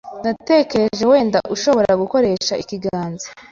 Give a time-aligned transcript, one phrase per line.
[0.23, 3.27] Natekereje wenda ushobora gukoresha ikiganza.